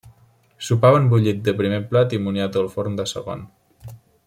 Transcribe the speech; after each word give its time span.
Sopaven 0.67 1.05
bullit 1.11 1.43
de 1.49 1.53
primer 1.59 1.79
plat 1.91 2.17
i 2.19 2.21
moniato 2.29 2.65
al 2.65 2.73
forn 2.77 2.99
de 3.03 3.07
segon. 3.13 3.45